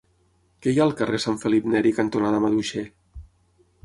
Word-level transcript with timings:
Què 0.61 0.71
hi 0.71 0.77
ha 0.79 0.85
al 0.85 0.95
carrer 1.01 1.19
Sant 1.25 1.37
Felip 1.43 1.67
Neri 1.73 1.91
cantonada 1.99 2.39
Maduixer? 2.47 2.87